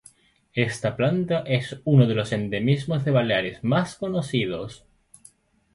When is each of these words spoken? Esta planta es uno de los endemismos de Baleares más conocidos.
Esta 0.55 0.95
planta 0.95 1.41
es 1.45 1.79
uno 1.83 2.07
de 2.07 2.15
los 2.15 2.31
endemismos 2.31 3.05
de 3.05 3.11
Baleares 3.11 3.63
más 3.63 3.93
conocidos. 3.97 4.83